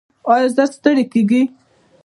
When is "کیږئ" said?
1.13-1.41